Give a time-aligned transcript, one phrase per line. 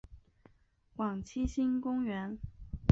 [0.95, 2.39] 往七星公园